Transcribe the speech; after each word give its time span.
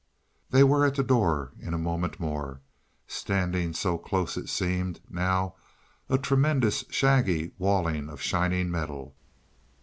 They 0.49 0.63
were 0.63 0.83
at 0.83 0.95
the 0.95 1.03
door 1.03 1.51
in 1.59 1.75
a 1.75 1.77
moment 1.77 2.19
more. 2.19 2.59
Standing 3.05 3.73
so 3.73 3.99
close 3.99 4.35
it 4.35 4.49
seemed, 4.49 4.99
now, 5.11 5.53
a 6.09 6.17
tremendous 6.17 6.83
shaggy 6.89 7.51
walling 7.59 8.09
of 8.09 8.19
shining 8.19 8.71
metal. 8.71 9.15